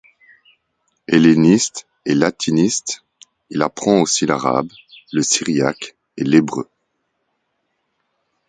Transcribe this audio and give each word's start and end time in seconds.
Helléniste 1.07 1.85
et 2.07 2.15
latiniste, 2.15 3.03
il 3.51 3.61
apprend 3.61 4.01
aussi 4.01 4.25
l'arabe, 4.25 4.71
le 5.13 5.21
syriaque 5.21 5.95
et 6.17 6.23
l'hébreu. 6.23 6.67